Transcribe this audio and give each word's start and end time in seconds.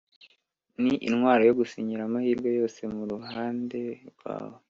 ni 0.81 0.93
intwaro 1.07 1.41
yo 1.49 1.53
gushyira 1.59 2.01
amahirwe 2.05 2.49
yose 2.59 2.81
mu 2.93 3.03
ruhande 3.11 3.79
rwawe 4.09 4.57